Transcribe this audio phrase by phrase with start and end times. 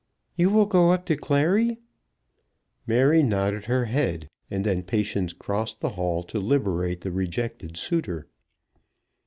[0.35, 1.77] "You will go up to Clary?"
[2.87, 8.25] Mary nodded her head, and then Patience crossed the hall to liberate the rejected suitor.